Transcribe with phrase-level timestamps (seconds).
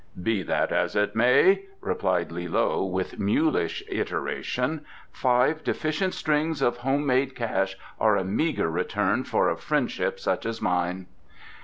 [0.19, 6.77] "Be that as it may," replied Li loe, with mulish iteration, "five deficient strings of
[6.77, 11.05] home made cash are a meagre return for a friendship such as mine."